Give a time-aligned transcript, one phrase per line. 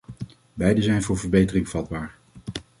[0.53, 2.17] Beide zijn voor verbetering vatbaar.